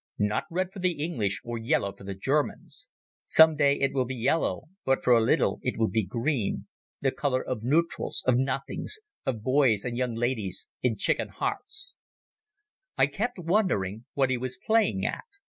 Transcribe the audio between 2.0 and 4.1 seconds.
the Germans. Some day it will